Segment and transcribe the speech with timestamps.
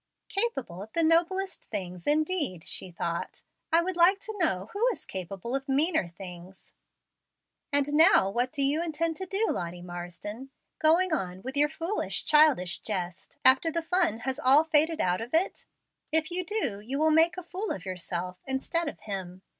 [0.29, 3.43] "'Capable of the noblest things,' indeed," she thought.
[3.71, 6.73] "I would like to know who is capable of meaner things.
[7.71, 10.49] And now what do you intend to do, Lottie Marsden?
[10.79, 15.35] Going on with your foolish, childish jest, after the fun has all faded out of
[15.35, 15.65] it?
[16.11, 19.43] If you do, you will make a fool of yourself instead of him.